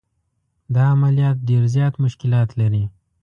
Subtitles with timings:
[0.73, 2.83] دا عملیات ډېر زیات مشکلات لري.